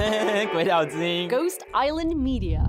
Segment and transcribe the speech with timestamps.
[0.52, 2.60] 鬼岛之音 Ghost Island Media。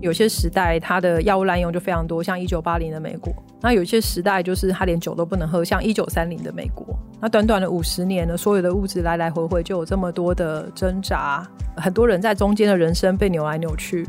[0.00, 6.86] 有些时代它的药物滥用就非常多，像一九八零的美国；那有些时代就是它连酒都不能喝，像一九三零的美国。
[7.20, 11.46] 那短短的五十年呢，所有的物质来来回回就有这么多的挣扎，
[11.76, 14.06] 很多人在中间的人生被扭来扭去。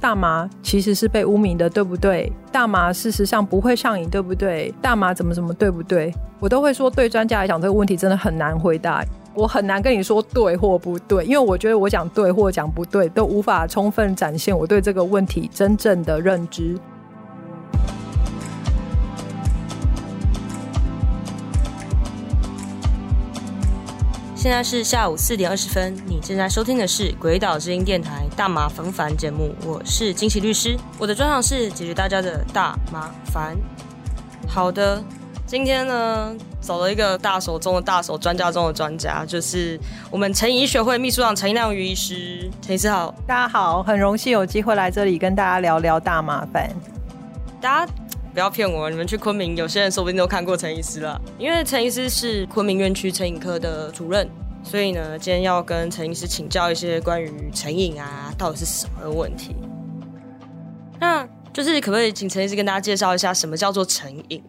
[0.00, 2.32] 大麻其实是被污名的，对不对？
[2.50, 4.72] 大麻事实上不会上瘾，对不对？
[4.80, 6.12] 大麻怎么怎么对不对？
[6.40, 9.04] 我都会说，对专家来讲，这个问题真的很难回答。
[9.34, 16.78] 我很难跟你说对或不对，因为我觉得我讲对或讲不对，都无法充分展现我对这个问题真正的认知。
[24.34, 33.54] 现在是下午四点二十分，你正在收听的是《鬼岛之音》电台大麻烦烦节目，我是惊奇律师，我的专长是解决大家的大麻烦。
[34.48, 35.04] 好的，
[35.50, 39.76] 今天呢，找了一个大手中的大手，专家中的专家，就是
[40.08, 42.48] 我们成瘾学会秘书长陈亮瑜医师。
[42.62, 46.70] 陈医师好，大家好，很荣幸有机会来这里跟大家聊聊大麻烦。
[47.60, 47.92] 大家
[48.32, 54.30] 不要骗我，你们去昆明，有些人说不定都看过陈医师了，因为陈医师是昆明院区成瘾科的主任，
[54.62, 59.56] 所以呢，今天要跟陈医师请教一些关于成瘾啊到底是什么的问题。
[61.00, 64.40] 那就是可不可以请陈医师跟大家介绍一下什么叫做成瘾？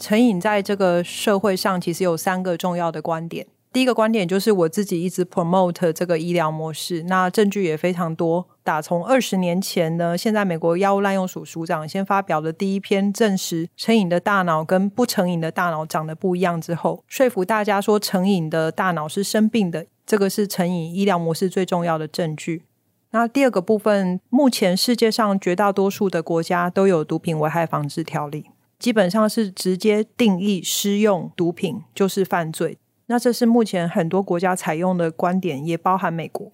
[0.00, 3.46] 成瘾在这个社会上其实有三个重要的观点。
[3.72, 8.48] 第一个观点就是我自己一直 promote 这个医疗模式，那证据也非常多。
[8.64, 22.64] 打从二十年前呢，现在美国药物滥用署署长先发表的第一篇证实成瘾的大脑跟不成瘾的大脑长得不一样之后，说服大家说成瘾的大脑是生病的，这个是成瘾医疗模式最重要的证据。
[23.12, 28.46] 那第二个部分，目前世界上绝大多数的国家都有毒品危害防治条例，
[28.80, 32.78] 基本上是直接定义施用毒品就是犯罪。
[33.06, 36.50] 那这是目前很多国家采用的观点，也包含美国。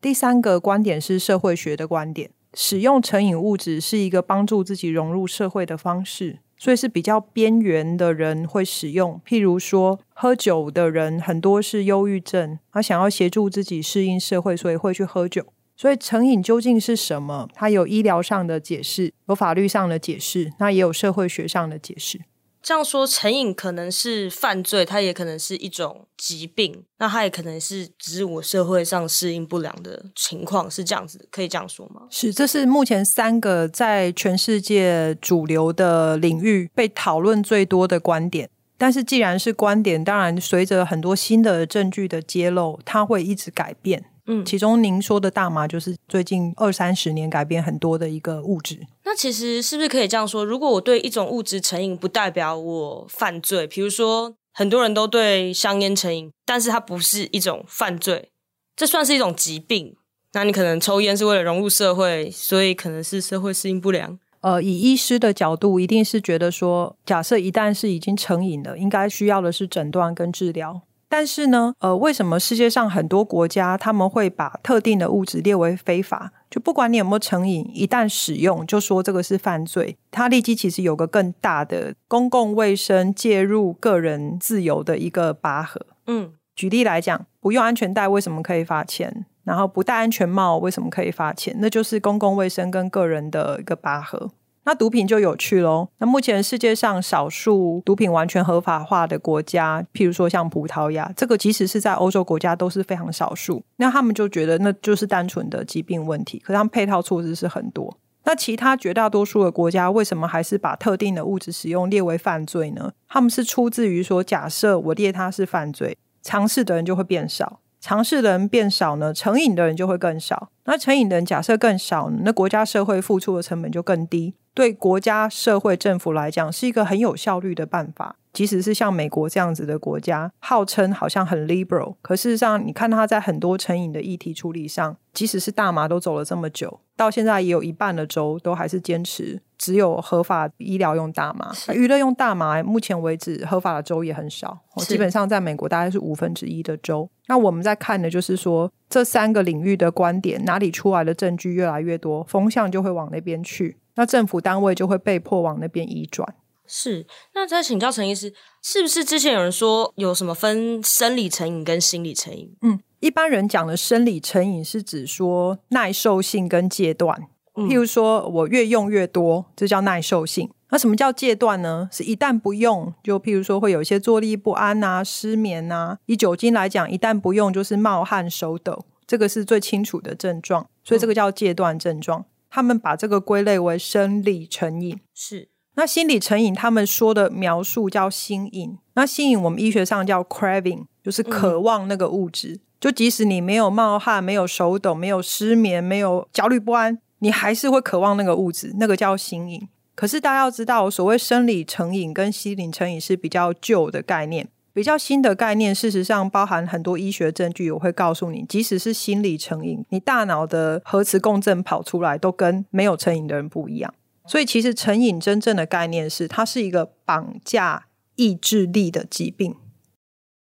[0.00, 9.20] 第三个观点是社会学的观点，使用成瘾物质是一个帮助自己融入社会的方式，所以是比较边缘的人会使用。
[9.26, 15.44] 譬如说，喝酒的人很多是忧郁症，他想要协助自己适应社会，所以会去喝酒。
[15.80, 17.48] 所以成瘾究竟是什么？
[17.54, 22.20] 它有医疗上的解释，有法律上的解释，那也有社会学上的解释。
[22.60, 32.02] 这样说，成瘾可能是犯罪，它也可能是一种疾病，那它也可能是只是我社会上适应不良的情况，是这样子，可以这样说吗？
[32.10, 38.50] 是，这是目前三个在全世界主流的领域被讨论最多的观点。
[38.76, 44.04] 但是既然是观点，当然随着很多新的证据的揭露，它会一直改变。
[44.30, 48.78] 嗯，其中您说的大麻就是最近二三十年改变很多的一个物质。
[49.04, 50.44] 那其实是不是可以这样说？
[50.44, 53.66] 如果我对一种物质成瘾，不代表我犯罪。
[53.66, 58.30] 比如说，很多人都对香烟成瘾，但是它不是一种犯罪，
[58.76, 59.96] 这算是一种疾病。
[60.34, 64.18] 那你可能抽烟是为了融入社会，所以可能是社会适应不良。
[64.42, 70.82] 呃，以医师的角度，一定是觉得说，假设一旦是已经成瘾了，应该需要的是诊断跟治疗。
[71.08, 76.32] 但是呢，呃，为什么世界上很多国家他们会把特定的物质列为非法？
[76.50, 85.80] 就不管你有没有成瘾，一旦使用就说这个是犯罪，它立即其实有个更大的公共卫生介入个人自由的一个拔河。
[86.06, 89.26] 嗯，举例来讲，不用安全带为什么可以罚钱？
[89.44, 91.54] 然后不戴安全帽为什么可以罚钱？
[91.58, 94.30] 那就是公共卫生跟个人的一个拔河。
[94.68, 95.88] 那毒品就有趣喽。
[95.96, 103.64] 那目前世界上少数毒品完全合法化的国家，譬如说像葡萄牙，这个即使是在欧洲国家都是非常少数。
[103.76, 107.96] 那他们就觉得那就是单纯的疾病问题，可他们配套措施是很多。
[108.24, 112.92] 那其他绝大多数的国家为什么还是把特定的物质使用列为犯罪呢？
[113.08, 117.60] 他们是出自于说，假设我列它是犯罪，尝试的人就会变少。
[117.80, 120.50] 尝试的人变少呢，成瘾的人就会更少。
[120.64, 124.34] 那成瘾的人假设更少，那国家社会付出的成本就更低。
[124.52, 128.16] 对国家社会政府来讲，是一个很有效率的办法。
[128.38, 147.10] 即使是像美国这样子的国家，号称好像很 liberal，可事实上，你看他在很多成瘾的议题处理上，即使是大麻都走了这么久，到现在也有一半的州都还是坚持只有合法医疗用大麻，娱乐用大麻，目前为止合法的州也很少，基本上在美国大概是五分之一的州。
[147.26, 156.36] 那我们在看的就是说，这三个领域的观点哪里出来的证据越来越多，风向就会往那边去，那政府单位就会被迫往那边移转。
[156.68, 158.32] 是，那再请教陈医师，
[158.62, 162.54] 是不是之前有人说有什么分生理成瘾跟心理成瘾？
[162.60, 170.50] 嗯，一般人讲的生理成瘾是指说耐受性跟戒断，譬如说我越用越多，这叫耐受性。
[170.70, 171.88] 那什么叫戒断呢？
[171.90, 175.98] 是一旦不用，就譬如说会有一些坐立不安啊、失眠啊。
[176.04, 182.26] 以酒精来讲，一旦不用就是冒汗、手抖，这个是最清楚的症状，所以这个叫戒断症状。
[182.50, 185.00] 他们把这个归类为生理成瘾。
[185.14, 185.48] 是，
[185.78, 188.76] 那心理成瘾，他们说的描述叫心瘾。
[188.94, 192.58] 那心瘾我们医学上叫 craving，就是渴望那个物质。
[192.80, 199.68] 就即使你没有冒汗、没有手抖、没有失眠、没有焦虑不安，你还是会渴望那个物质，那个叫心瘾。
[199.94, 207.70] 可是大家要知道，所谓生理成瘾跟心理成瘾是比较旧的概念，比较新的概念，事实上包含很多医学证据。
[207.70, 213.94] 我会告诉你，即使是心理成瘾，你大脑的核磁共振跑出来都跟没有成瘾的人不一样。
[214.28, 217.86] 所以，其实成瘾真正的概念是，它是一个绑架
[218.16, 219.56] 意志力的疾病。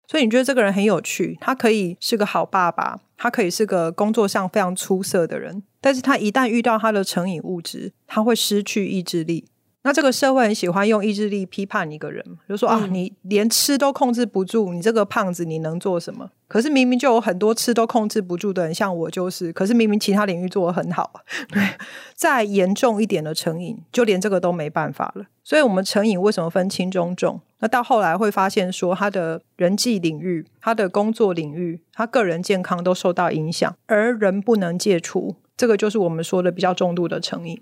[0.08, 5.64] 所以，你觉得这个人很有趣，他可以是个好爸爸，他可以是个工作上非常出色的人。
[5.80, 9.48] 但是他一旦遇到他的成瘾物质，他会失去意志力。
[9.84, 16.30] 那这个社会很喜欢用意志力批判一个人，就说啊，你连吃都控制不住，你这个胖子你能做什么？
[16.48, 19.52] 可是明明就有很多吃都控制不住的人，像我就是。
[19.54, 21.12] 可是明明其他领域做的很好，
[21.52, 21.64] 对。
[22.14, 25.26] 再严重一点的成瘾，就连这个都没办法了。
[25.44, 27.42] 所以，我们成瘾为什么分轻中重？
[27.60, 35.36] 那到后来会发现说，他的人际领域、他的工作领域、他个人健康都受到影响，而人不能戒除。
[35.58, 37.60] 这个就是我们说的比较重度的成瘾，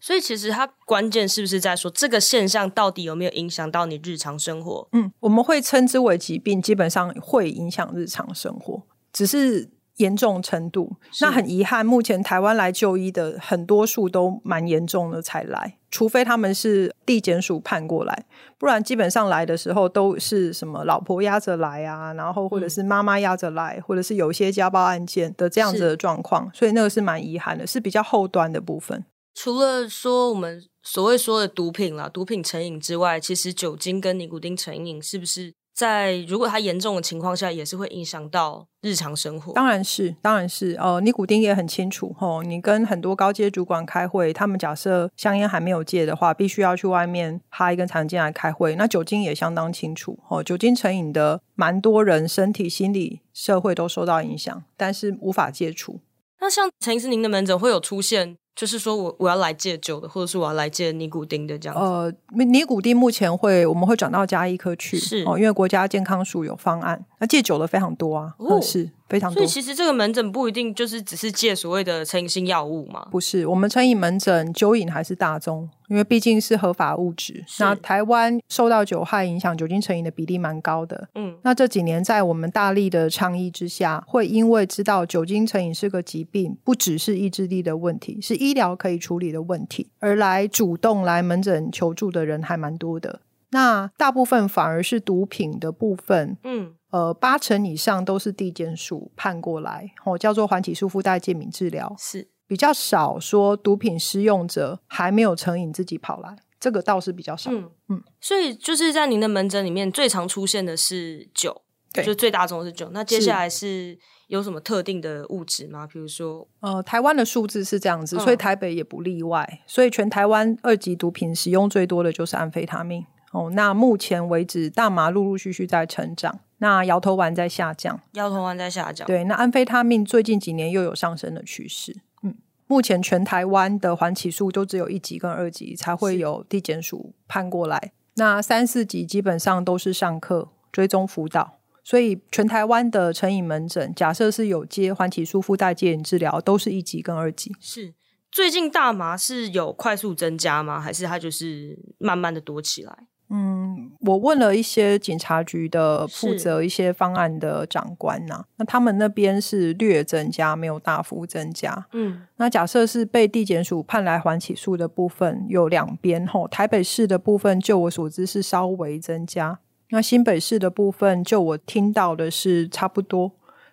[0.00, 4.88] 所以其实它关键是不是在说这个现象到底有没有影响到你日常生活？
[4.92, 8.82] 嗯，我们会称之为疾病，基本上会影响日常生活，
[9.12, 9.70] 只是。
[9.96, 18.24] 严重程度，那很遗憾，目前台湾来就医的很多数都蛮严重的才来，除非他们是地检署判过来，
[18.56, 29.04] 不然基本上来的时候都是什么老婆压着来啊，然后或者是妈妈压着来，或者是有一些家暴案件的这样子的状况，所以那个是蛮遗憾的，是比较后端的部分。
[29.34, 35.54] 除了说我们所谓说的毒品啦，毒品成瘾之外，其实酒精跟尼古丁成瘾是不是？
[35.72, 39.54] 在如果它严重的情况下，也是会影响到日常生活。
[39.54, 40.76] 当然是，当然是。
[40.78, 42.14] 哦，尼古丁也很清楚。
[42.18, 48.74] 吼，你跟很多高阶主管开会，他们假设香烟还没有戒的话，必须要去外面哈一根长进来开会。
[48.76, 50.18] 那酒精也相当清楚。
[50.28, 56.00] 哦，酒精成瘾的蛮多人，身体、心理、社会都受到影响，但是无法戒除。
[56.40, 58.36] 那像陈医师，您的门诊会有出现？
[58.60, 61.82] 就是说我我要来戒酒的，或者是我要来戒尼古丁的这样子。
[61.82, 62.12] 呃，
[62.44, 67.02] 尼古丁目前会我们会转到加医科去，是哦，因为国家健康署有方案。
[67.20, 68.90] 那戒酒的非常多啊，是。
[69.10, 73.08] 非常多，所以其实这个门诊不一定就是只是借所谓的成瘾性药物嘛？
[73.10, 77.44] 不是，我们成瘾门诊酒瘾还是大宗，因为毕竟是合法物质。
[77.58, 81.08] 那台湾受到酒害影响，酒精成瘾的比例蛮高的。
[81.16, 93.22] 嗯，那这几年在我们大力的倡议之下，会因为知道酒精成瘾是个疾病，不只是意志力的问题，是医疗可以处理的问题，而来主动来门诊求助的人还蛮多的。
[93.50, 96.74] 那大部分反而是毒品的部分，嗯。
[96.90, 107.50] 呃，八成以上都是地检署判过来，哦，叫做缓起诉附带戒敏治疗，是比较少说毒品使用者还没有成瘾自己跑来，这个倒是比较少。
[107.52, 112.90] 嗯嗯，所以就是在您的门诊里面最常出现的是酒，对就最大宗是酒。
[112.92, 113.96] 那接下来是
[114.26, 115.86] 有什么特定的物质吗？
[115.86, 119.60] 比如说，呃，台湾的数字是这样子，所以台北也不例外。
[119.64, 123.06] 所以全台湾二级毒品使用最多的就是安非他命。
[123.32, 126.40] 哦，那目前为止大麻陆陆续续在成长。
[126.60, 129.06] 那摇头丸在下降，摇头丸在下降。
[129.06, 131.96] 对，那安非他命最近几年又有上升的趋势。
[132.22, 132.36] 嗯，
[132.66, 141.58] 目前全台湾的缓起诉都只有一级跟二级才会有地检署判过来，那三四级基本上都是上课追踪辅导。
[141.82, 147.56] 所以全台湾的成瘾门诊，假设是有接缓起诉附带戒瘾治疗，都是一级跟二级。
[147.58, 147.94] 是
[148.30, 150.78] 最近大麻是有快速增加吗？
[150.78, 153.06] 还是它就是慢慢的多起来？
[153.32, 161.86] 嗯，我问了一些警察局的负责一些方案的长官呐，那他们那边是略增加，没有大幅增加。
[161.92, 169.60] 嗯，那假设是被地检署判来还起诉的部分，有两边吼，台北市的部分，就我所知是稍微增加，
[169.90, 173.32] 那新北市的部分，就我听到的是差不多。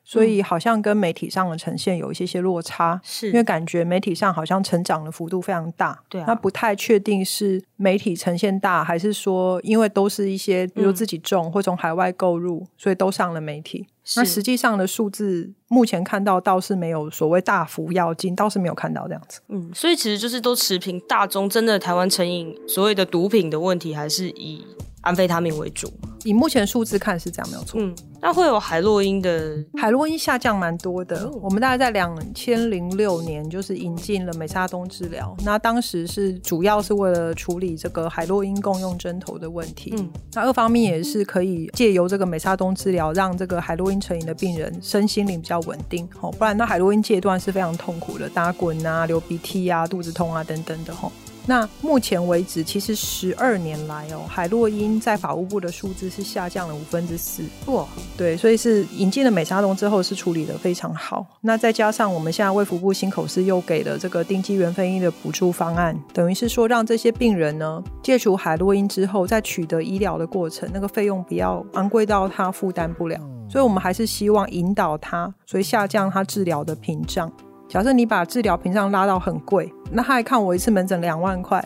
[0.09, 13.85] 所以好像跟媒体上的呈现有一些些落差，是因为感觉媒体上好像成长的幅度非常大，对，那不太确定是媒体呈现大，还是说因为都是一些比如自己种或从海外购入，所以都上了媒体。
[14.15, 19.41] 那实际上的数字目前看到倒是没有所谓大幅要进，倒是没有看到这样子。
[19.49, 24.65] 嗯，所以其实就是都持平，大中真的台湾成瘾所谓的毒品的问题，还是以。
[25.01, 25.89] 安非他命为主。
[26.27, 27.79] 以目前数字看是这样，没有错。
[27.79, 31.31] 嗯，那会有海洛因的，海洛因下降蛮多的。
[31.41, 39.93] 我们大概在两千零六年就是引进了美沙东治疗，那当时是主要是为了处理这个海洛因共用针头的问题。
[39.97, 46.05] 嗯，那二方面也是可以借由这个美沙东治疗，让这个海洛因成瘾的病人身心灵比较稳定。
[46.19, 50.93] 哦，不然那海洛因戒断是非常痛苦的，打滚啊、流鼻涕啊、肚子痛啊等等的。
[50.93, 51.09] 吼。
[51.47, 57.41] 那目前为止，其实十二年来哦，海洛因在法务部的数字是下降了五分之四。
[57.67, 57.87] 哇，
[58.17, 61.25] 对，所以是引进了美沙酮之后是处理的非常好。
[61.39, 73.17] 那再加上我们现在卫福部新口司又给了这个定基原分医的补助方案，等于是说让这些病人呢戒除海洛因之后，在取得医疗的过程，那个费用不要昂贵到他负担不了。
[73.49, 77.31] 所以我们还是希望引导他，所以下降他治疗的屏障。
[77.69, 81.63] 假设你把治疗屏障拉到很贵，那他还看我一次门诊两万块，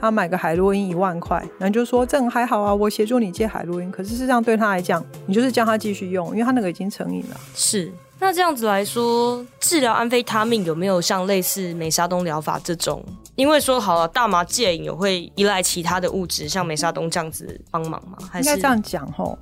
[0.00, 3.90] 他买个海洛因一万块，那你就说这还好啊，我协助你戒海洛因。
[3.90, 7.36] 可是事实上对他来讲，你就是叫他继续用，因为他那个已经成瘾了。
[7.54, 13.04] 是，那这样子来说，治疗安非他命有没有像类似美沙东疗法这种？
[13.34, 18.16] 因为说好了，大麻戒瘾有会依赖其他的物质，像美沙东这样子帮忙吗？
[18.34, 19.36] 应该这样讲吼。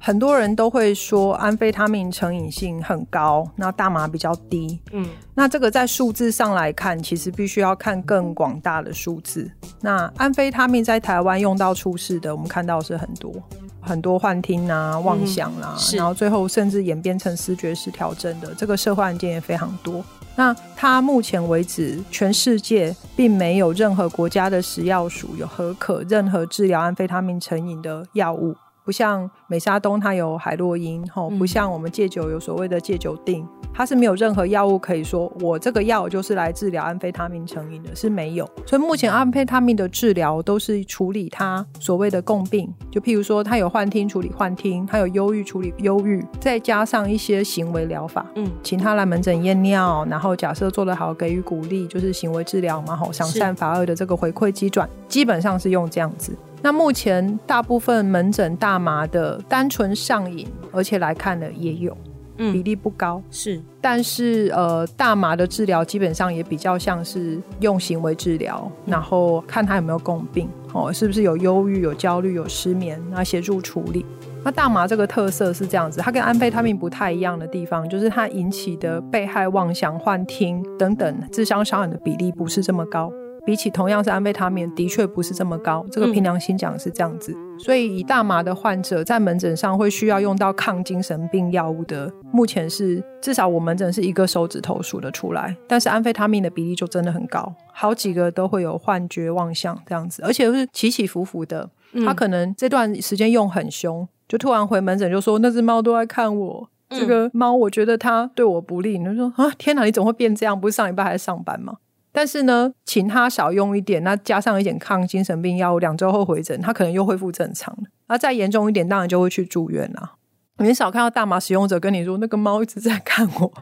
[0.00, 4.80] 很多人都会说安非他命成瘾性很高，那大麻比较低。
[4.92, 9.50] 嗯，那这个在数字上来看，其实必须要看更广大的数字。
[9.80, 13.32] 那安非他命在台湾用到出事的，我们看到是很多
[13.80, 20.04] 很多幻听啊、妄想啊，然后最后甚至演变成视觉失调症的这个社会案件也非常多。
[20.36, 28.54] 那它目前为止，全世界并没有任何国家的食药署有合可任何治疗安非他命成瘾的药物。
[28.88, 38.48] 不像美沙东，它有海洛因，吼，不像我们戒酒有所谓的戒酒定，它是没有任何药物可以说我这个药就是来治疗安非他命成瘾的，是没有。
[38.64, 56.34] 所以目前安非他命的治疗都是处理它所谓的共病，就譬如说他有幻听处理幻听，他有忧郁处理忧郁，再加上一些行为疗法，嗯，请他来门诊验尿，然后假设做得好给予鼓励，就是行为治疗嘛，吼，想善法恶的这个回馈机转，基本上是用这样子。
[56.60, 61.96] 那目前大部分门诊大麻的单纯上瘾，而且来看的也有，
[62.36, 74.04] 比例不高是，但是呃，大麻的治疗基本上也比较像是用行为治疗，然后看他有没有共病哦，是不是有忧郁、有焦虑、有失眠，那协助处理。
[74.44, 83.12] 那大麻这个特色是这样子，它跟安非他命不太一样的地方，就是它引起的被害妄想、幻听等等智商伤害的比例不是这么高。
[83.48, 85.82] 比起同样是安非他命，的确不是这么高。
[85.90, 87.34] 这个凭良心讲是这样子。
[87.58, 95.56] 所以以大麻的患者在门诊上会需要用到抗精神病药物的，目前是至少我门诊是一个手指头数得出来。
[95.66, 101.70] 但是安非他命的比例就真的很高，好几个都会有幻觉、妄想这样子，而且是起起伏伏的。
[102.04, 108.98] 他可能这段时间用很凶，就突然回门诊就说那只猫都在看我，这个猫我觉得它对我不利。
[108.98, 110.60] 你就说啊，天哪，你怎么会变这样？
[110.60, 111.76] 不是上礼拜还在上班吗？
[112.18, 117.84] 但是呢，请他少用一点，那加上一点抗精神病药物，两周后回诊，他可能又恢复正常了。
[118.08, 120.16] 那再严重一点，当然就会去住院了。
[120.56, 123.52] 很少看到大麻使用者跟你说，那个猫一直在看我。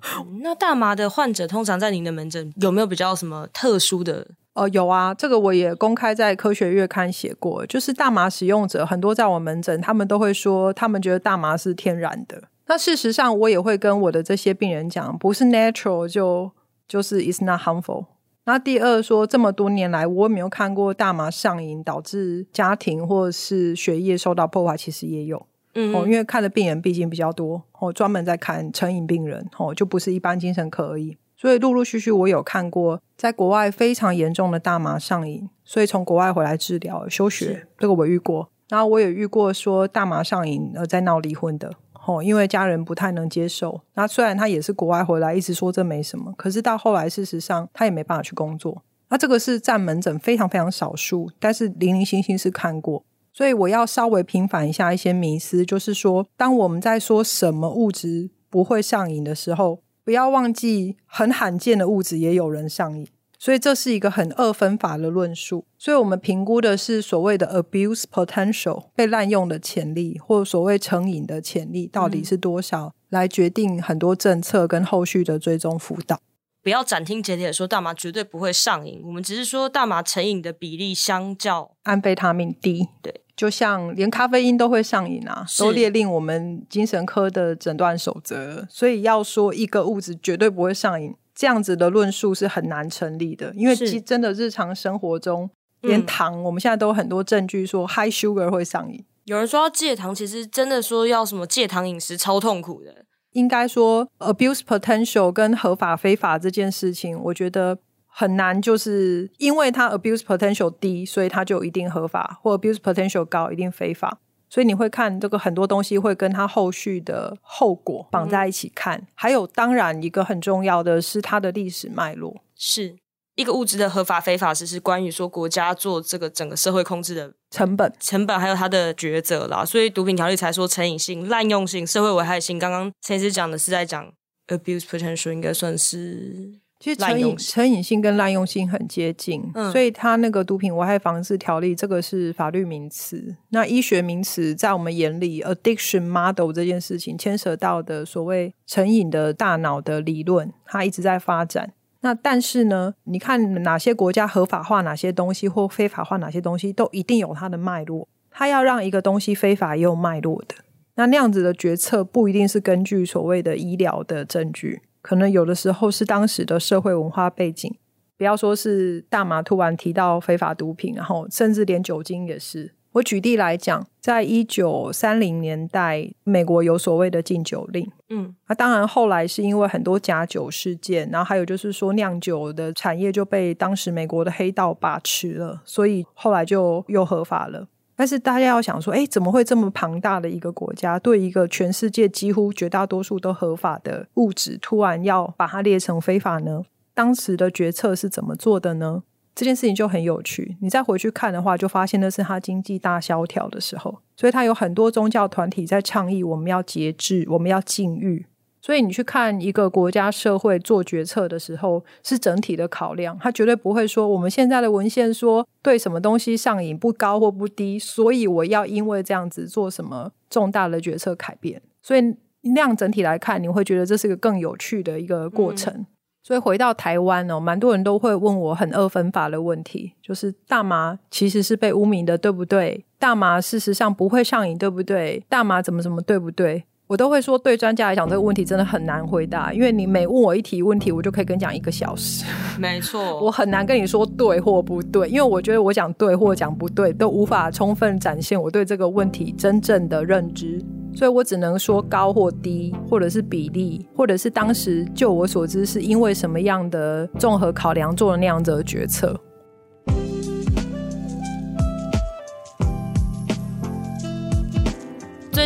[0.40, 4.26] 那大麻的患者通常在您的门诊有没有比较什么特殊的？
[4.54, 12.44] 哦，有啊，这个我也公开在科学月刊写过，就是大麻使用者很多在我门诊，他们都会说，他们觉得大麻是天然的。
[12.68, 16.50] 那事实上，我也会跟我的这些病人讲，不是 natural 就
[16.88, 18.06] 就是 is not harmful。
[18.48, 41.72] 那第二说，这么多年来，我没有看过大麻上瘾导致家庭或者是学业受到破坏，其实也有，嗯，哦，因为看的病人毕竟比较多，哦，专门在看成瘾病人，哦，就不是一般精神科而已，所以陆陆续续我有看过，在国外非常严重的大麻上瘾，所以从国外回来治疗休学，这个我遇过，然后我也遇过说大麻上瘾而在闹离婚的。
[42.06, 43.80] 哦，因为家人不太能接受。
[43.94, 48.82] 那虽然他也是国外回来，一直说这没什么，可是到后来，事实上他也没办法去工作。
[49.08, 53.04] 那这个是占门诊非常非常少数，但是零零星星是看过。
[53.32, 63.06] 所以我要稍微平反一下一些迷思，就是说，当我们在说什么物质不会上瘾的时候，不要忘记很罕见的物质也有人上瘾。
[63.38, 76.21] 所以这是一个很二分法的论述，所以我们评估的是所谓的 abuse potential 被滥用的潜力，或所谓成瘾的潜力到底是多少，来决定很多政策跟后续的追踪辅导。
[76.62, 82.88] 不要斩钉截铁说大麻绝对不会上瘾，我们只是说大麻成瘾的比例相较安非他命低。
[83.00, 88.66] 对，就像连咖啡因都会上瘾啊，都列令我们精神科的诊断守则。
[88.69, 91.14] 所以要说一个物质绝对不会上瘾。
[91.37, 95.50] 这样子的论述是很难成立的，因为其真的日常生活中，
[95.83, 99.05] 连糖，我们现在都有很多证据说 high sugar 会上瘾。
[99.25, 103.05] 有人说要戒糖，其实真的说要什么戒糖饮食超痛苦的。
[103.33, 107.76] 应该说，abuse potential 跟合法非法这件事情，我觉得
[108.07, 114.21] 很难，就是因为它 abuse potential 低，所以它就一定合法，或 abuse potential 高一定非法。
[114.48, 119.06] 所以你会看这个很多东西会跟它后续的后果绑在一起看。
[119.14, 122.42] 还有，当然一个很重要的是它的历史脉络。
[122.54, 122.96] 是
[123.34, 129.64] 一个物质的合法非法，只是关于说国家做这个整个社会控制的成本、成本还有它的抉择啦。
[129.64, 132.58] 所以毒品条例才说成瘾性、滥用性、社会危害性。
[132.58, 134.12] 刚刚陈医师讲的是在讲
[134.46, 136.60] abuse potential，应该算是。
[136.78, 139.42] 其实成瘾成瘾性跟滥用性很接近，
[139.73, 143.37] 所以它那个毒品危害防治条例这个是法律名词。
[143.49, 151.73] 那医学名词在我们眼里，addiction model 这件事情牵涉到的所谓成瘾的大脑的理论，它一直在发展。
[152.02, 158.06] 那但是呢，你看哪些国家合法化哪些东西或非法化哪些东西，都一定有它的脉络。
[158.30, 160.54] 它要让一个东西非法也有脉络的。
[160.97, 164.83] 那那样子的决策不一定是根据所谓的医疗的证据。
[165.06, 167.72] 可能有的时候是当时的社会文化背景，
[168.18, 172.75] 不要说是大麻突然提到非法毒品，然后甚至连酒精也是。
[172.94, 187.68] 我举例来讲，在一九三零年代，美国有所谓的禁酒令，嗯，那当然后来是因为很多假酒事件，然后还有就是说酿酒的产业就被当时美国的黑道把持了，所以后来就又合法了。
[187.96, 196.62] 但是大家要想说，哎，怎么会这么庞大的一个国家，对一个全世界几乎绝大多数都合法的物质，突然要把它列成非法呢？
[196.92, 199.02] 当时的决策是怎么做的呢？
[199.34, 200.56] 这件事情就很有趣。
[200.60, 208.26] 你再回去看的话，就发现那是他经济大萧条的时候，所以他有很多宗教团体在倡议，我们要节制，我们要禁欲。
[208.66, 221.62] 所以你去看一个国家社会做决策的时候，是整体的考量，他绝对不会说我们现在的文献说对什么东西上瘾不高或不低，所以我要因为这样子做什么重大的决策改变。
[221.80, 222.00] 所以
[222.40, 225.87] 那样整体来看，你会觉得这是个更有趣的一个过程。
[226.25, 232.85] 所以回到台湾哦，蛮多人都会问我很二分法的问题，就是大麻其实是被污名的，对不对？
[232.99, 235.23] 大麻事实上不会上瘾，对不对？
[235.28, 236.64] 大麻怎么怎么对不对？
[236.88, 242.25] 我都会说，对专家来讲，这个问题真的很难回答，因为你每问我一题问题，我就可以跟你讲一个小时。
[242.61, 259.18] 没错，我很难跟你说对或不对，因为我觉得我讲对或讲不对，都无法充分展现我对这个问题真正的认知，所以我只能说高或低，或者是比例，或者是当时就我所知是因为什么样的综合考量做了那样子的决策。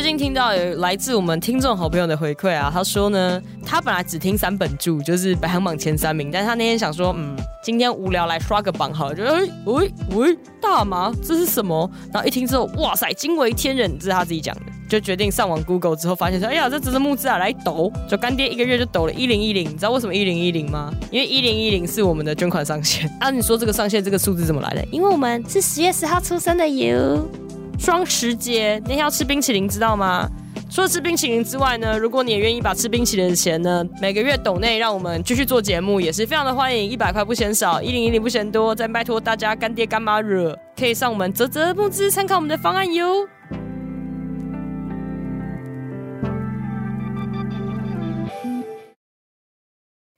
[0.00, 11.88] 最近听到有来自我们听众好朋友的回馈啊，他说呢，他本来只听三本著，就是排行榜前三名，但是他那天想说，嗯，今天无聊来刷个榜好了，就哎喂喂大麻这是什么？
[12.14, 20.90] 然后一听之后，哇塞，惊为天人，这是他自己讲的，就决定上网 Google 之后发现说，哎呀，这只是木质啊，来抖，就干爹一个月就抖了一零一零，你知道为什么一零一零吗？
[21.10, 23.06] 因为一零一零是我们的捐款上限。
[23.20, 24.82] 啊，你说这个上限这个数字怎么来的？
[24.90, 27.22] 因为我们是十月十号出生的哟。
[27.80, 30.28] 双十节那天要吃冰淇淋，知道吗？
[30.70, 36.88] 除了吃冰淇淋之外呢，如果你也愿意把吃冰淇淋的钱呢，每个月抖内让我们继续做节目，也是非常的欢迎。
[36.88, 43.26] 一百块不嫌少，一零一零不嫌多，再拜托大家干爹干妈惹，可以上我们泽泽募资参考我们的方案哟。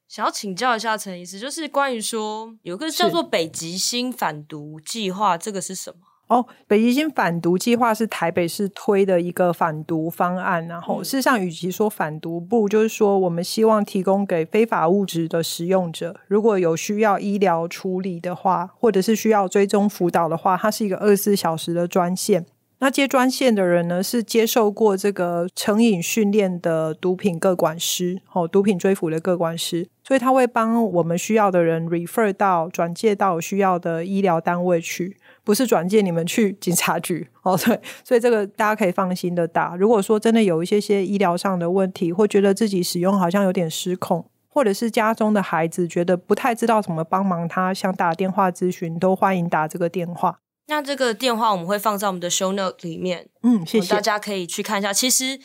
[0.08, 6.11] 想要请教一下陈医师，就是关于说有个叫做北极星反毒计划，这个是什么？
[6.32, 10.66] 哦，北极星反毒计划是台北市推的一个反毒方案。
[10.66, 22.46] 然后，事实上，与其说反毒，不如就是说，我们希望提供给非法物质的使用者，如果有需要医疗处理的话，或者是需要追踪辅导的话，它是一个二十四小时的专线。
[22.78, 35.16] 那接专线的人呢，是接受过这个成瘾训练的毒品各管师，哦，毒品追捕的各管师，所以他会帮我们需要的人 refer 到转介到需要的医疗单位去。
[35.44, 39.74] 不是转介你们去警察局 哦，对，所以这个大家可以放心的打。
[39.76, 50.38] 如果说真的有一些些医疗上的问题，或觉得自己使用好像有点失控，或者是家中的孩子觉得不太知道怎么帮忙他，想打电话咨询，都欢迎打这个电话。
[50.68, 54.92] 那这个电话我们会放在我们的 show note 里面，嗯，谢谢大家可以去看一下。
[54.92, 55.40] 其实。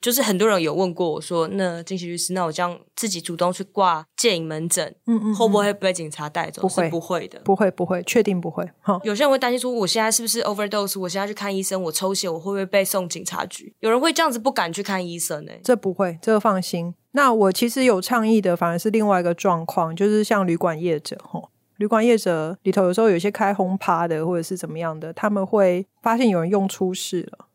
[0.00, 6.62] 就是很多人有问过我说：“那金喜律师，那我这样自己主动去挂戒瘾门诊，嗯嗯，会不会被警察带走？
[6.62, 8.68] 不会，不会的，不会，不会，确定不会。
[8.80, 11.00] 哈，有些人会担心说，我现在是不是 overdose？
[11.00, 13.74] 我现在去看医生，我抽血，我会不会被送警察局？
[13.80, 15.52] 有人会这样子不敢去看医生呢？
[15.62, 16.94] 这不会，这个放心。
[17.12, 21.40] 那我其实有倡议的，反而是另外一个状况，就是像旅馆业者，哈，
[21.78, 27.46] 旅馆业者里头有时候有些开轰趴的，或者是怎么样的，他们会发现有人用出事了。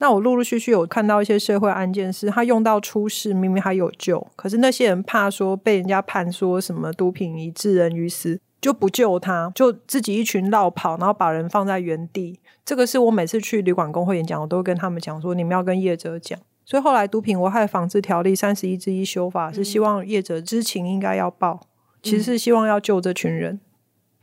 [0.00, 12.38] 那我陆陆续续有看到一些社会案件，是他用到出事，明明还有救，可是那些人怕说被人家判说什么毒品已致人于死，就不救他，就自己一群绕跑，然后把人放在原地。
[12.64, 16.38] 这个是我每次去旅馆工会演讲，我都跟他们讲说，你们要跟业者讲。
[16.64, 21.60] 所以后来毒品危害防治条例三十一之一修法，是希望业者知情应该要报，
[22.02, 23.58] 其实是希望要救这群人。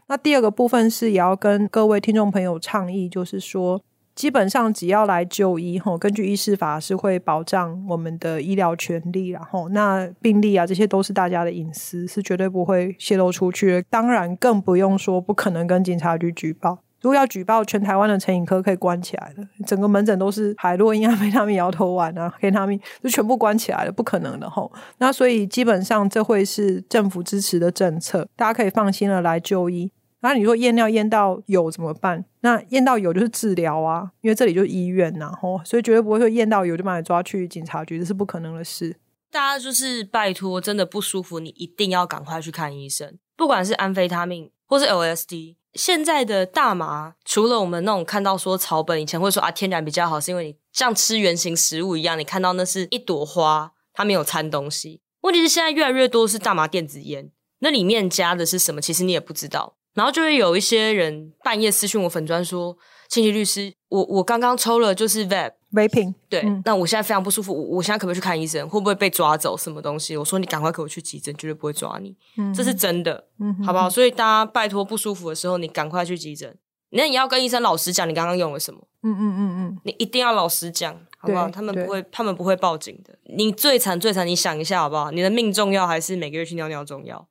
[0.08, 3.82] 那第二个部分是也要跟各位听众朋友倡议，就是说，
[4.16, 13.86] 基本上只要来就医，吼，根据医师法是会保障我们的医疗权利，然后那病例啊，这些都是大家的隐私，是绝对不会泄露出去。
[13.90, 16.80] 当然，更不用说不可能跟警察局举报。
[17.02, 24.72] 如果要举报，全台湾的成瘾科可以关起来了，整个门诊都是海洛因啊、非他命摇头丸啊、黑他命，就全部关起来了，不可能的吼。
[24.98, 29.92] 那所以基本上这会是政府支持的政策，大家可以放心的来就医。
[30.30, 32.24] 那你说验尿验到有怎么办？
[32.42, 38.96] 那验到有就是治疗啊，因为这里就是医院呐，吼，所以绝对不会说验到有就把你抓去警察局，这是不可能的事。
[39.32, 45.56] 大家就是拜托，真的不舒服，你一定要赶快去看医生，不管是安非他命或是 LSD。
[45.74, 55.02] 现在的大麻，除了我们那种看到说草本以前会说啊天然比较好，是因为你像吃原形食物一样，你看到那是一朵花，它没有掺东西。
[55.22, 59.76] 问题是现在越来越多是大麻电子烟，那里面加的是什么，其实你也不知道。
[59.96, 62.78] 然后就会有一些人半夜私讯我粉砖说，
[63.10, 65.54] 清洁律师，我我刚刚抽了就是 vape。
[65.72, 68.66] 没品，对，那我现在非常不舒服，我我现在可不可以去看医生？
[68.70, 69.58] 会不会被抓走？
[69.58, 70.16] 什么东西？
[70.16, 72.16] 我说你赶快给我去急诊，绝对不会抓你，
[72.54, 73.26] 这是真的，
[73.66, 73.90] 好不好？
[73.90, 76.58] 所以大家拜托不舒服的时候，你赶快去急诊。
[76.92, 78.88] 那你要跟医生老实讲，你刚刚用了什么？
[79.04, 81.50] 嗯嗯嗯嗯，你一定要老实讲，好不好？
[81.50, 83.14] 他们不会，他们不会报警的。
[83.36, 85.12] 你最惨最惨，你想一下好不好？
[85.12, 87.28] 你的命重要还是每个月去尿尿重要？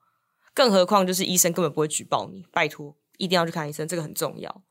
[0.54, 4.62] 更何况就是医生根本不会举报你，拜托一定要去看医生，这个很重要。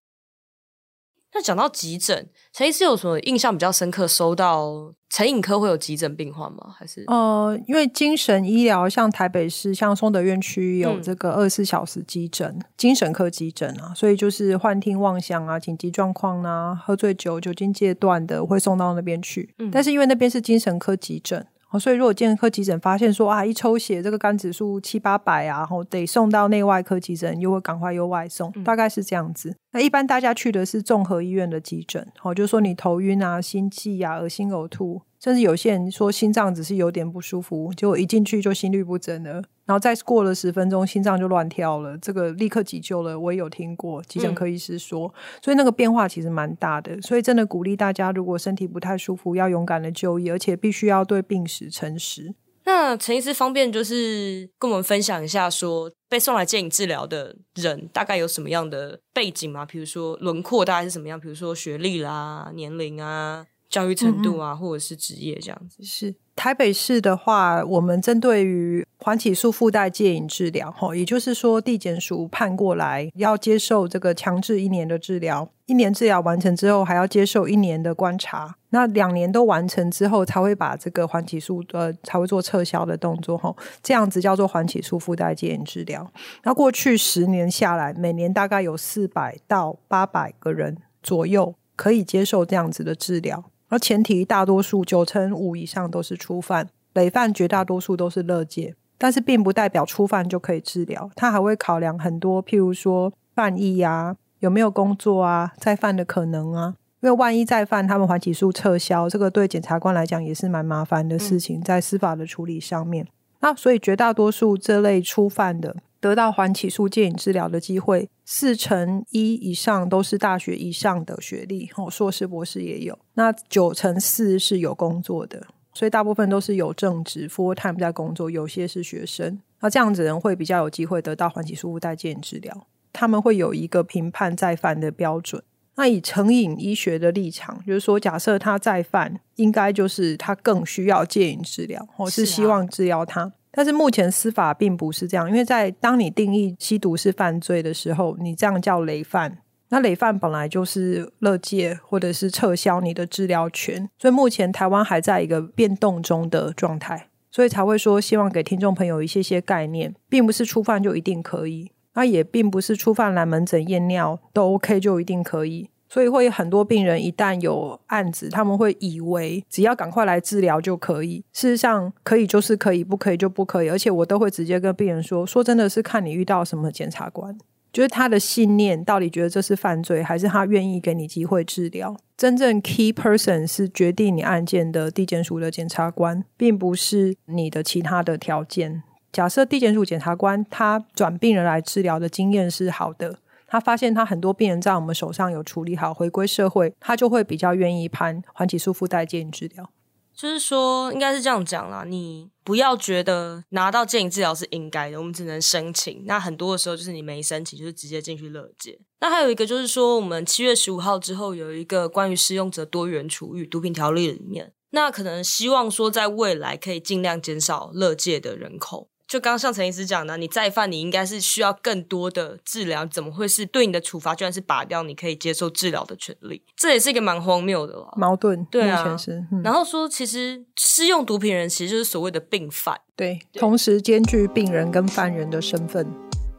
[1.36, 4.08] 那讲到急诊，陈医师有什么印象比较深刻？
[4.08, 6.76] 收到成瘾科会有急诊病患吗？
[6.78, 19.56] 还是呃，因为精神医疗像台北市像松德院区有这个二十四小时急诊，精神科急诊啊，所以就是幻听妄想啊、紧急状况啊、喝醉酒、酒精戒断的会送到那边去。
[19.72, 21.48] 但是因为那边是精神科急诊。
[21.80, 29.56] 所以，如果健科急诊发现说啊，一抽血这个肝指数七八百啊，然后得送到内外科急诊，又会赶快又外送，大概是这样子。
[29.72, 35.02] 那一般大家去的是综合医院的急诊，哦，就是说你头晕啊、心悸啊、恶心呕吐。
[35.20, 43.18] 甚至有些人说心脏只是有点不舒服，结果一进去就心律不整了，然后再过了十分钟，心脏就乱跳了，这个立刻急救了。
[43.18, 47.02] 我也有听过急诊科医师说，所以那个变化其实蛮大的。
[47.02, 52.36] 所以真的鼓励大家，如果身体不太舒服，要勇敢的就医，而且必须要对病史诚实。
[52.66, 59.66] 那陈医师方便就是跟我们分享一下，说被送来戒瘾治疗的人大概有什么样的背景吗？
[59.66, 61.20] 比如说轮廓大概是什么样？
[61.20, 63.46] 比如说学历啦、年龄啊。
[63.74, 65.84] 教育程度啊，或者是职业这样子。
[65.84, 86.08] 是台北市的话，我们针对于缓起诉附带戒瘾治疗，哈，也就是说，地检署判过来要接受这个强制一年的治疗，一年治疗完成之后，还要接受一年的观察，那两年都完成之后，才会把这个缓起诉呃，才会做撤销的动作，哈，这样子叫做缓起诉附带戒瘾治疗。
[86.44, 93.44] 那过去十年下来，每年大概有四百到八百个人左右可以接受这样子的治疗。
[93.74, 113.08] 而前提，大多数九成五以上都是初犯，累犯绝大多数都是乐界，但是并不代表初犯就可以治疗，他还会考量很多，譬如说犯意啊，有没有工作啊，再犯的可能啊，因为万一再犯，他们缓起诉撤销，这个对检察官来讲也是蛮麻烦的事情，在司法的处理上面，
[113.40, 115.78] 那所以绝大多数这类初犯的。
[116.04, 123.00] 得到缓起诉戒瘾治疗的机会，四成一以上都是大学以上的学历，哦，硕士、博士也有。
[123.14, 128.30] 那九成四是有工作的，所以大部分都是有正职，full time 在工作。
[128.30, 132.68] 有些是学生，那这样子人会比较有机会得到缓起诉附带戒瘾治疗。
[132.92, 135.42] 他们会有一个评判再犯的标准。
[135.76, 143.32] 那以成瘾医学的立场，就是说，假设他再犯，应该就是他更需要戒瘾治疗，或是希望治疗他。
[143.56, 149.38] 但是目前司法并不是这样，因为在当你定义吸毒是犯罪的时候，你这样叫累犯，
[149.70, 165.70] 那累犯本来就是乐戒或者是撤销你的治疗权，所以目前台湾还在一个变动中的状态，所以才会说希望给听众朋友一些些概念，并不是初犯就一定可以，那也并不是初犯来门诊验尿都 OK 就一定可以。
[165.94, 171.24] 所以会很多病人一旦有案子，他们会以为只要赶快来治疗就可以。
[171.32, 173.70] 事实上，可以就是可以，不可以就不可以。
[173.70, 177.38] 而且我都会直接跟病人说：说真的是看你遇到什么检察官。
[177.72, 181.96] 就是他的信念到底觉得这是犯罪，还是他愿意给你机会治疗？
[182.18, 188.82] 真正 key person 是决定你案件的地检署的检察官，并不是你的其他的条件。
[189.12, 193.20] 假设地检署检察官他转病人来治疗的经验是好的，
[193.54, 199.70] 他发现他很多病人在我们手上有处理好，回归社会，他就会比较愿意判缓起诉附带建议治疗。
[200.12, 206.04] 就是说，应该是这样讲啦，你不要觉得拿到建议治疗是应该的，我们只能申请。
[206.08, 208.80] 那很多的时候，就是你没申请，就是直接进去乐界。
[209.00, 218.90] 那还有一个就是说，我们七月十五号之后有一个关于使用者多元处遇毒品条例里面，那可能希望说在未来可以尽量减少乐界的人口。
[219.14, 226.42] 就刚刚像陈医师讲的，你再犯，你应该是需要更多的治疗，怎么会是对你的处罚居然是拔掉你可以接受治疗的权利？
[226.58, 228.44] 这也是一个蛮荒谬的了，矛盾。
[228.46, 229.24] 对啊，是。
[229.44, 235.86] 然后说，其实施用毒品人其实就是所谓的病犯，对，同时兼具病人跟犯人的身份。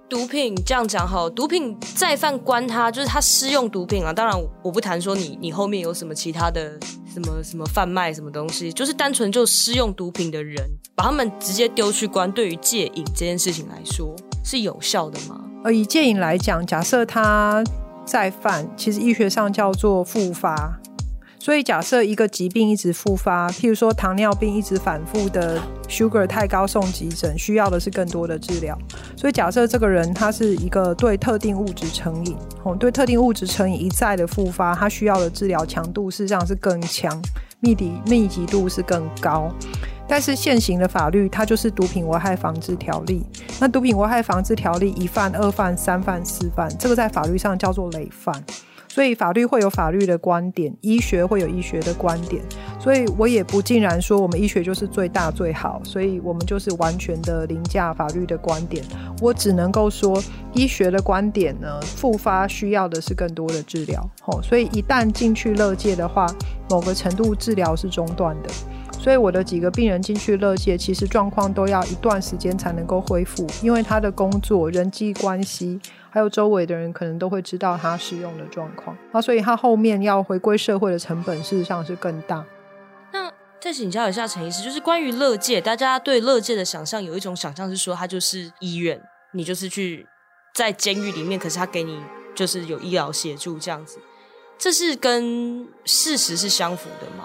[0.09, 4.13] 毒品这样讲好，毒品再犯关他就是他私用毒品啊。
[4.13, 6.79] 当然，我不谈说你你后面有什么其他的
[7.13, 10.63] 什么什么贩卖什么东西，就是单纯就私用毒品的人，
[10.95, 14.15] 把他们直接丢去关，对于戒瘾这件事情来说
[14.45, 15.41] 是有效的吗？
[15.65, 17.65] 呃，以戒瘾来讲，假设他
[18.05, 20.79] 再犯，其实医学上叫做复发。
[21.45, 28.75] 所以，假设一个疾病一直复发，譬如说糖尿病一直反复的 sugar 太高送急诊，需要的是更多的治疗。
[29.15, 37.23] 所以，假设这个人他是一个对特定物质成瘾，哦，对特定物质成瘾一再的复发，他需要的治疗强度事实上是更强，
[37.61, 39.53] 密集密集度是更高。
[40.09, 43.23] 但是现行的法律它就是毒品危害防治条例，
[43.61, 48.43] 那毒品危害防治条例一犯、二犯、三犯、四犯，这个在法律上叫做累犯。
[48.95, 52.41] 所以法律会有法律的观点，医学会有医学的观点，
[52.79, 58.85] 所以我也不竟然说我们医学就是最大最好，所以我们就是完全的凌驾法律的观点。
[59.21, 64.09] 我只能够说，医学的观点呢，复发需要的是更多的治疗。
[64.23, 66.33] 吼，所以一旦进去乐界的话，
[66.71, 68.49] 某个程度治疗是中断的。
[69.05, 75.79] 所以我的几个病人进去乐界，其实状况都要一段时间才能够恢复，因为他的工作、人际关系。
[76.09, 82.47] 还有周围的人可能都会知道他使用的状况，那所以他后面要回归社会的成本事实上是更大。
[83.13, 90.07] 那再请教一下陈医师，就是关于乐界，大家对乐界的想象有一种想象是说，它就是医院，你就是去
[90.55, 92.01] 在监狱里面，可是他给你
[92.35, 93.99] 就是有医疗协助这样子，
[94.57, 97.25] 这是跟事实是相符的吗？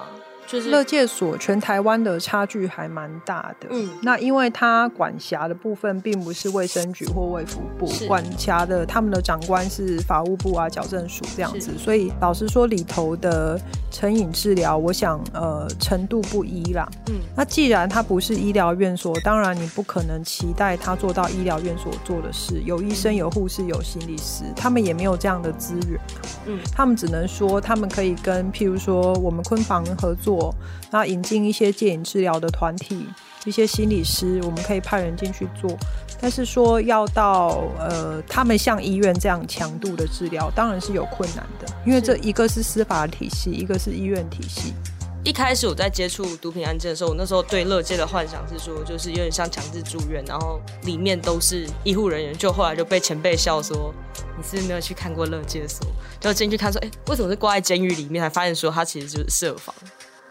[0.49, 26.01] 就是乐界所全台湾的差距还蛮大的，嗯，那因为它管辖的部分并不是卫生局或卫福部管辖的，他们的长官是法务部啊、矫正署这样子，所以老实说里头的成瘾治疗，我想呃程度不一啦，嗯，那既然它不是医疗院所，当然你不可能期待他做到医疗院所做的事，有医生、有护士、有心理师，他们也没有这样的资源，
[26.47, 30.38] 嗯，他们只能说他们可以跟譬如说我们昆房合作。
[30.91, 33.05] 那引进一些戒瘾治疗的团体，
[33.45, 35.77] 一些心理师，我们可以派人进去做。
[36.21, 44.73] 但是说要到呃，他们像医院这样强度的治疗，当然是有困难的，因为这一个是司法体系，一个是医院体系。
[45.23, 52.37] 一开始我在接触毒品案件的时候，我那时候对乐界的幻想是说，就是有点像强制住院，然后里面都是医护人员。
[52.37, 53.93] 就后来就被前辈笑说，
[54.37, 55.85] 你是不是没有去看过乐界所？
[56.21, 58.23] 就进去看说，哎，为什么是挂在监狱里面？
[58.23, 59.75] 才发现说，他其实就是设防。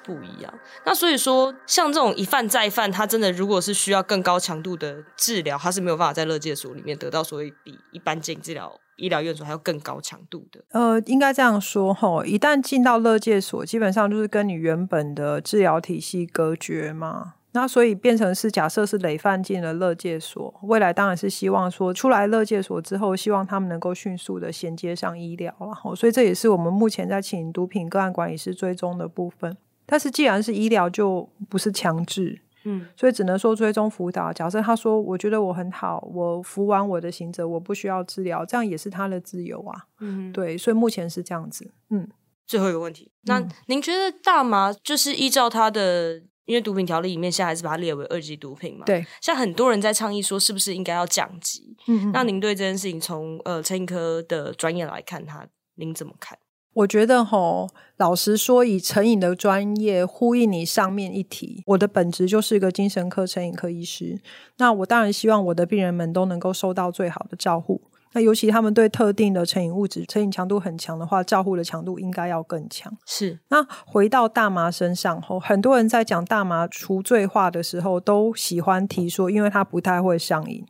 [0.09, 0.51] 不一样，
[0.87, 10.64] 那所以说，像这种一犯再犯，他真的如果是需要更高强度的治疗，他是没有办法在乐界所里面得到所谓比一般戒治疗医疗院所还要更高强度的。
[10.71, 17.35] 呃，应该这样说吼，一旦进到乐界所，基本上就是跟你原本的治疗体系隔绝嘛。
[17.53, 29.57] 那所以变成是假设是累犯进了乐界所，未来当然是希望说出来乐界所之后，希望他们能够迅速的衔接上医疗然后所以这也是我们目前在请毒品个案管理师追踪的部分。
[29.88, 34.33] 但是既然是医疗，就不是强制，嗯，所以只能说追踪辅导。
[34.33, 42.07] 假设他说我觉得我很好，我服完我的刑责，我不需要治疗，这样也是他的自由啊，嗯，对，所以目前是这样子，嗯。
[42.46, 46.14] 最后一个问题，那您觉得大麻就是依照他的，
[46.46, 48.87] 因为毒品条例里面现在还是把它列为二级毒品嘛？
[48.87, 49.05] 对。
[49.20, 51.77] 像很多人在倡议说，是不是应该要降级？
[51.88, 56.38] 嗯，那您对这件事情从呃成瘾科的专业来看，他您怎么看？
[56.74, 64.20] 我觉得吼，老实说，以成瘾的专业呼应你上面一题，我的本职就是一个精神科成瘾科医师。
[64.59, 67.81] 那我当然希望我的病人们都能够受到最好的照护。
[68.12, 72.96] 那尤其他们对特定的成瘾物质成瘾强度很强的话，照护的强度应该要更强。
[73.04, 73.38] 是。
[73.48, 80.64] 那回到大麻身上后，很多人在讲大麻除罪化的时候，都喜欢提说，因为它不太会上瘾。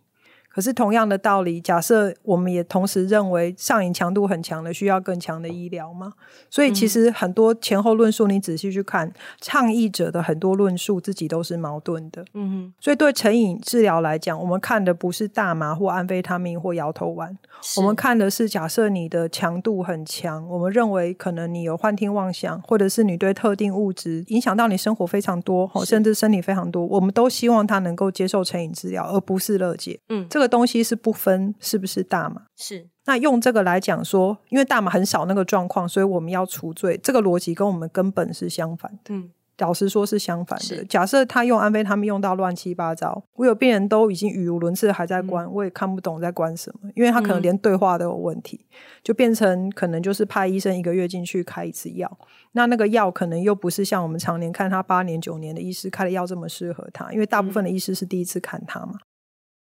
[0.58, 6.12] 可是同样的道理，假设我们也同时认为上瘾强度很强的需要更强的医疗吗？
[6.50, 12.24] 所以其实很多前后论述，你仔细去看，倡议者的很多论述自己都是矛盾的。
[12.34, 12.74] 嗯哼。
[12.80, 17.38] 所以对成瘾治疗来讲，我们看的不是大麻或安非他命或摇头丸，
[17.76, 30.00] 我们看的是假设你的强度很强，我们认为可能你有幻听妄想，或者是你对特定物质影响到你生活非常多，甚至生理非常多，我们都希望他能够接受成瘾治疗，而不是乐解。
[30.08, 32.88] 嗯，这个东西是不分是不是大麻，是。
[33.04, 39.14] 那用这个来讲说，因为大麻很少那个状况，所以我们要除罪，这个逻辑跟我们根本是相反的。
[39.14, 40.84] 嗯，老实说是相反的。
[40.84, 48.66] 假设他用安非他们用到乱七八糟，我有病人都已经语无伦次，还在关，我也看不懂在关什么，因为他可能连对话都有问题，
[49.02, 52.18] 就变成可能就是派医生一个月进去开一次药，
[52.52, 58.98] 那那个药可能又不是像我们常年看他八年九年的医师开的药这么适合他，因为大部分的医师是第一次看他嘛。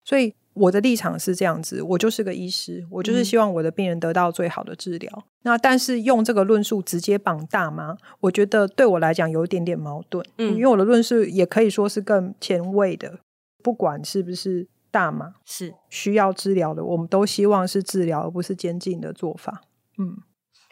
[0.04, 5.24] 所以我的立场是这样子，我就是个医师，我就是希望我的病人得到最好的治疗。
[5.42, 10.24] 那但是用这个论述直接绑大麻，我觉得对我来讲有一点点矛盾。
[10.38, 13.20] 嗯，因为我的论述也可以说是更前卫的，
[13.62, 19.62] 不管是不是大麻是需要治疗的，我们都希望是治疗而不是监禁的做法。
[19.98, 20.18] 嗯。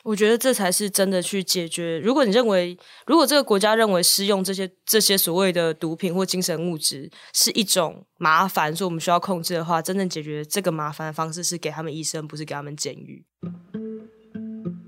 [0.07, 1.99] 我觉得这才是真的去解决。
[1.99, 13.25] 如果你认为，如果这个国家认为施用这些这些所谓的毒品或精神物质是一种麻烦，说我们需要控制的话，真正解决这个麻烦的方式是给他们医生，不是给他们监狱。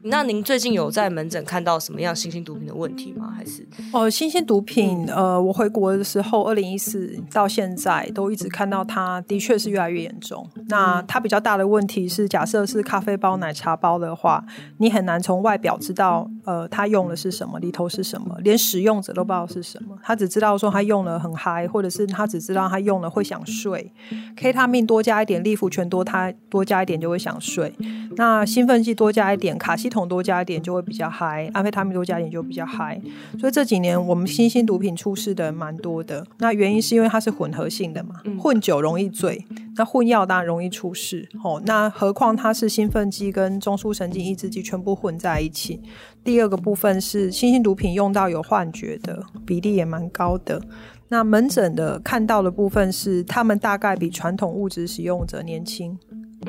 [0.02, 3.32] 那您最近有在门诊看到什么样新兴毒品的问题吗？
[3.36, 10.48] 还是哦，新兴毒品，呃，我回国的时候，二零一四到现在都一直看到它的确是越来越严重。
[10.68, 14.44] 那它比较大的问题是，假设是咖啡包、奶茶包的话，
[14.78, 19.94] 你很难从外表知道，呃，他用的是什么，里头是什么，连使用者都不知道是什么。
[20.02, 23.92] 他只知道说他用了很嗨，或者是他只知道他用了会想睡。
[24.34, 27.74] K 他命多加一点，利福全多，他多加一点就会想睡。
[28.16, 32.98] 那兴奋剂多加一点，卡西酮多加一点就会比较嗨，安非他命多加一点就比较嗨。
[33.38, 36.26] 所以这几年我们新兴毒品出事的蛮多的。
[36.38, 39.44] 那原因是因为它是混合性的嘛，混酒容易醉，
[39.76, 41.28] 那混药当然容易出事。
[41.44, 45.82] 哦，那何况它是兴奋剂跟中枢神经抑制剂全部混在一起。
[46.28, 50.60] 第二个部分是新兴毒品用到有幻觉的比例也蛮高的。
[51.08, 55.98] 那门诊的看到的部分是，他们大概比传统物质使用者年轻。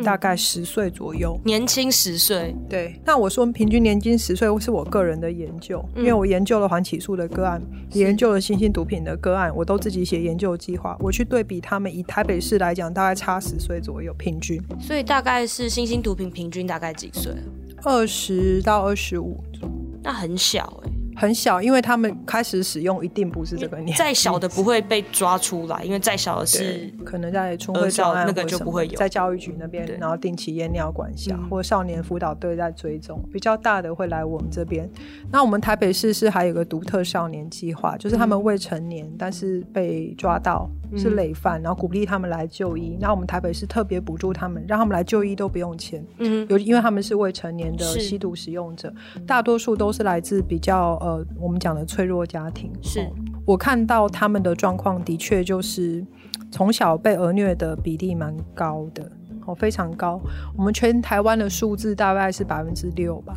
[0.04, 2.54] 大概十岁左右，年轻十岁。
[2.70, 7.62] 对，那我说平均年轻十岁是我个人的研究，因为我研究了缓起诉的个案，
[7.94, 14.62] 研究了新兴毒品的个案，我都自己写研究计划，我去对比他们，以台北市来讲，大概差十岁左右平均。
[14.80, 17.34] 所以大概是新兴毒品平均大概几岁？
[17.84, 19.44] 二十到二十五，
[20.04, 20.99] 那很小哎。
[21.20, 23.94] 很小，因为他们开始使用一定不是这个年。
[23.98, 33.22] 再小的不会被抓出来，因为再小的是可能在春晖教案那个就不会有，在教育局那边，然后定期验尿管辖，或少年辅导队在追踪。
[33.34, 34.90] 比较大的会来我们这边。
[35.30, 42.98] 那我们台北市是还有个独特少年计划，就是他们未成年，但是被抓到是累犯，然后鼓励他们来就医。
[42.98, 46.02] 那我们台北市特别补助他们，让他们来就医都不用钱。
[46.20, 48.94] 嗯，有因为他们是未成年的吸毒使用者，
[49.28, 50.98] 大多数都是来自比较。
[51.09, 51.09] 呃，
[51.40, 53.08] 我们讲的脆弱家庭，是
[53.46, 56.06] 我看到他们的状况，的确就是
[56.52, 59.12] 从小被儿虐的比例蛮高的，
[59.46, 60.20] 哦，非常高。
[60.58, 63.34] 我们全台湾的数字大概是百分之六吧，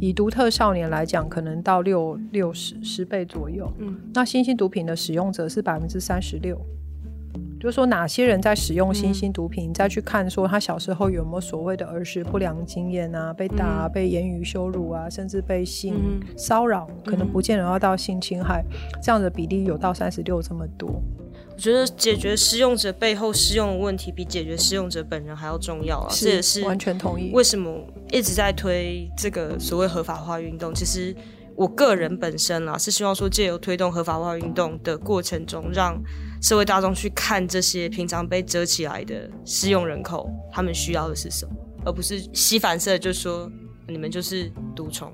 [0.00, 3.70] 以独特少年来讲，可能到六六十十倍左右。
[3.78, 6.60] 嗯，那新兴毒品的使用者是百分之三十六。
[7.62, 9.72] 就是说，哪些人在使用新兴毒品？
[9.72, 18.64] 再去看说他小时候有没有所谓的儿时不良经验啊，被打、被言语羞辱啊，甚至被性骚扰，可能不见得要到性侵害，
[19.00, 20.90] 这样的比例有到三十六这么多。
[21.52, 26.08] 我觉得解决施用者背后施用的问题，比解决施用者本人还要重要啊！
[26.10, 27.30] 这也是完全同意。
[27.32, 27.72] 为什么
[28.10, 30.74] 一直在推这个所谓合法化运动？
[30.74, 31.14] 其实。
[31.56, 36.00] 我个人本身啊，是希望说借由推动合法化运动的过程中，让
[36.40, 41.52] 社会大众去看这些平常被遮起来的适用人口，他们需要的是什么，
[41.84, 43.50] 而不是吸反射，就说
[43.86, 45.12] 你们就是毒虫。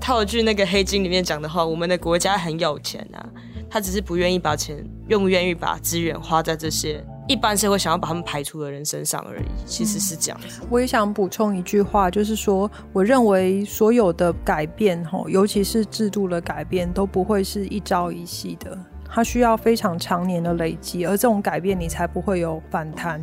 [0.00, 3.28] 套句那个黑金里面讲的话，我们的国家很有钱啊，
[3.68, 7.04] 他只是不愿意把钱，愿不愿意把资源花在这些。
[7.28, 10.40] 一般社会想要把他们排除的人身上而已，其实是这样。
[10.70, 18.78] 我也想补充一句话，就是说，我认为所有的改变，吼，尤其是制度的改变，都不会是一朝一夕的，
[19.08, 23.20] 它需要非常长年的累积，而这种改变你才不会有反弹。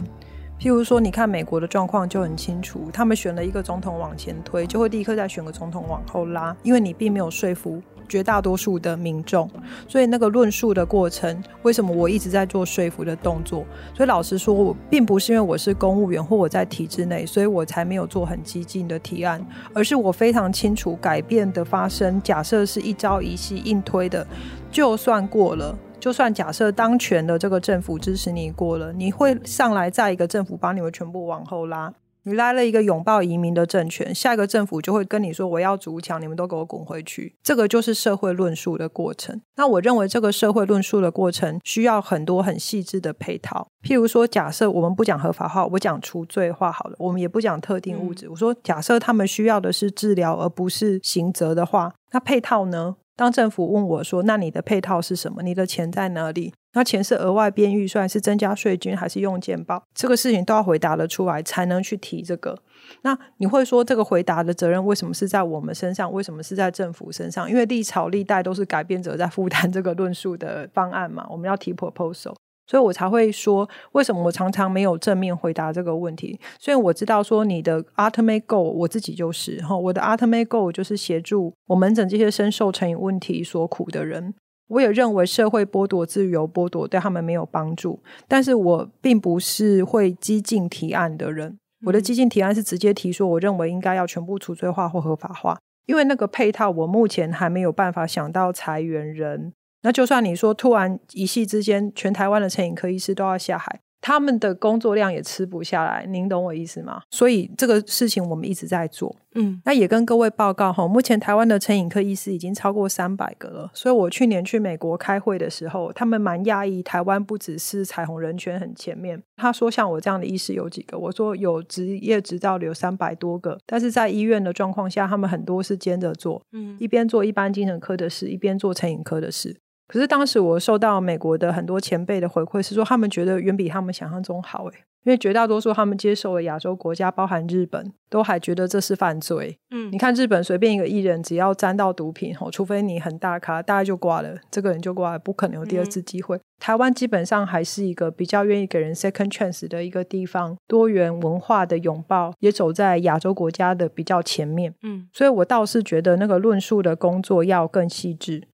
[0.60, 9.50] 譬如说，你看美国的状况就很清楚，他们选了一个总统往前推，就会立刻再选个总统往后拉，因为你并没有说服绝大多数的民众，
[9.88, 13.66] 所以那个论述的过程，为什么我一直在做说服的动作？
[13.96, 22.22] 所以老实说，我并不是因为我是公务员或我在体制内，所以我才没有做很激进的提案，而是我非常清楚改变的发生。
[22.22, 24.26] 假设是一朝一夕硬推的，
[24.72, 31.94] 就算过了，就算假设当权的这个政府支持你过了，你会上来再一个政府把你们全部往后拉。
[32.26, 39.42] 你来了一个拥抱移民的政权，下一个政府就会跟你说：“我要筑墙，你们都给我滚回去。”这个就是社会论述的过程。
[39.58, 43.68] 那我认为这个社会论述的过程需要很多很细致的配套。
[43.84, 48.30] 譬如说，假设我们不讲合法化，我讲除罪化好了，我们也不讲特定物质。
[48.30, 52.96] 我说，假设他们需要的是治疗而不是刑责的话，那配套呢？
[53.16, 55.44] 当政府问我说：“那你的配套是什么？
[55.44, 59.84] 你的钱在哪里？”那钱是额外编预算，是增加税金，还是用健保？
[59.94, 62.58] 这个事情都要回答得出来，才能去提这个。
[63.04, 66.12] 那你会说，这个回答的责任为什么是在我们身上？
[66.12, 67.48] 为什么是在政府身上？
[67.48, 71.28] 因为历朝历代都是改变者在负担这个论述的方案嘛。
[71.30, 72.34] 我们要提 proposal，
[72.66, 76.40] 所以我才会说，为什么我常常没有正面回答这个问题？
[76.60, 84.34] 虽然我知道说你的 ultimate goal，我自己就是哈，我的 ultimate goal 就是协助我门诊这些深受成瘾问题所苦的人。
[84.70, 91.58] 我也认为社会剥夺自由、剥夺对他们没有帮助，但是我并不是会激进提案的人。
[91.86, 99.52] 我的激进提案是直接提说，我认为应该要全部除罪化或合法化，因为那个配套我目前还没有办法想到裁员人。
[99.84, 103.80] 那就算你说突然一夕之间，全台湾的成瘾科医师都要下海。
[104.06, 107.04] 他们的工作量也吃不下来，您懂我意思吗？
[107.10, 113.72] 所以这个事情我们一直在做，嗯，那也跟各位报告哈，目前台湾的成瘾科医师已经超过三百个了。
[113.74, 119.24] 所以我去年去美国开会的时候，他们蛮讶异，台湾不只是彩虹人权很前面。
[119.38, 121.00] 他说像我这样的医师有几个？
[121.00, 129.62] 我说有职业执照的有三百多个，但是在医院的状况下，他们很多是兼着做，嗯，一边做一般精神科的事，一边做成瘾科的事。
[129.94, 139.56] 可是当时我受到美国的很多前辈的回馈是说，他们觉得远比他们想象中好诶，因为绝大多数他们接受了亚洲国家，包含日本，都还觉得这是犯罪。
[139.70, 146.40] 嗯，你看日本随便一个艺人，只要沾到毒品，吼，除非你很大咖，大概就挂了，这个人就挂了，不可能有第二次机会。
[146.60, 154.74] 台湾基本上还是一个比较愿意给人 second chance 的一个地方，多元文化的拥抱也走在亚洲国家的比较前面。
[154.82, 158.48] 嗯，所以我倒是觉得那个论述的工作要更细致。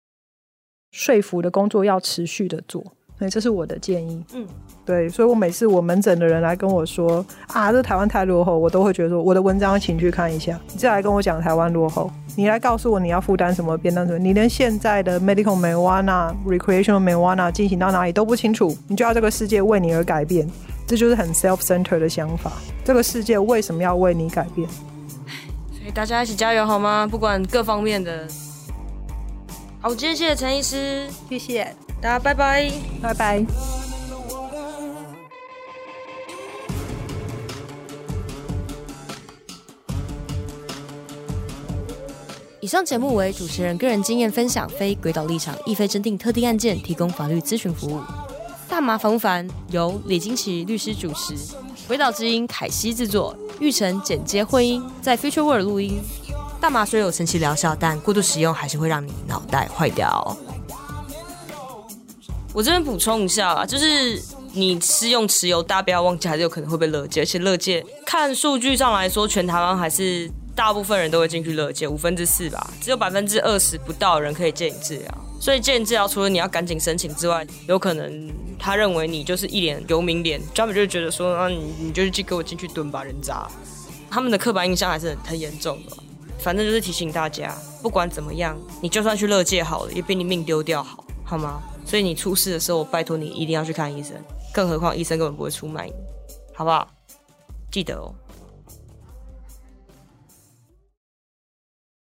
[0.96, 2.82] 说服的工作要持续的做，
[3.18, 4.24] 所以，这是我的建议。
[4.32, 4.46] 嗯，
[4.82, 10.58] 对，所以我每次我门诊的人来跟我说啊，这台湾太落后，我都会觉得说，我的文章请去看一下。
[10.72, 14.18] 你再来跟我讲台湾落后，你来告诉我你要负担什么，变当什么？
[14.18, 20.48] 你连现在的 medical marijuana、recreational marijuana 进行到哪里都不清楚，你就要这个世界为你而改变，
[20.86, 22.50] 这就是很 self-centered 的想法。
[22.82, 24.66] 这个世界为什么要为你改变？
[25.72, 27.06] 所以大家一起加油好吗？
[27.06, 28.26] 不管各方面的。
[29.86, 32.68] 好，今天谢谢陈医师，谢谢大家，拜拜，
[33.00, 33.46] 拜拜。
[42.60, 48.00] 以上节目为主持人个人经验分享，非鬼岛立场，亦非真定特定案件，提供法律咨询服务。
[48.68, 49.48] 大麻烦不烦？
[49.70, 51.36] 由李金奇律师主持，
[51.86, 56.00] 鬼岛之音凯西制作，玉成剪接混音，在 Future World 录音。
[56.60, 60.36] 大麻虽有神奇疗效，但过度使用还是会让你脑袋坏掉。
[62.52, 64.20] 我这边补充一下啊，就是
[64.52, 67.20] 你是用持有，大家不要忘记，还是有可能会被乐界。
[67.20, 75.18] 而且乐界看数据上来说，全台湾还是大部分人都会进去乐界，五分之四吧，只有百分之二十不到人可以建议治疗。
[75.38, 83.46] 所以建议治疗除了你要赶紧申请之外，有可能他认为你就是一脸游民脸，专门就觉得说，啊你你就是去给我进去蹲吧，人渣。
[84.10, 85.96] 他们的刻板印象还是很很严重的。
[86.38, 91.62] 反正就是提醒大家，不管怎么样，你就算去乐界好了，也比你命丢掉好，好吗？
[91.84, 94.16] 所以你出事的时候，我拜托你一定要去看医生，
[94.52, 95.94] 更何况医生根本不会出卖你，
[96.54, 96.88] 好不好？
[97.70, 98.14] 记得哦。